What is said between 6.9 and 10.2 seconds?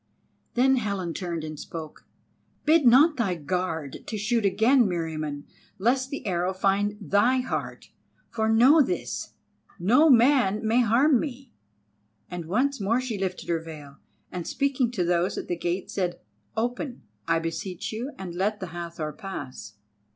thy heart, for, know this, no